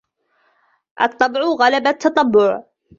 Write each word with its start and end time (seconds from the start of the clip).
الطبع 1.01 1.39
غلب 1.41 1.87
التطبع 1.87 2.63